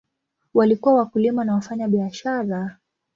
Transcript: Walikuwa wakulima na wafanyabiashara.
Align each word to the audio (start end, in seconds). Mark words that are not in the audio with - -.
Walikuwa 0.53 0.93
wakulima 0.95 1.43
na 1.45 1.53
wafanyabiashara. 1.53 2.77